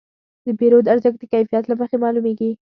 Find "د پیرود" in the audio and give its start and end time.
0.45-0.85